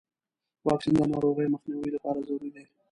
واکسین 0.67 0.93
د 0.97 1.01
ناروغیو 1.13 1.53
مخنیوي 1.55 1.89
لپاره 1.95 2.19
ضروري 2.27 2.49
دی. 2.55 2.63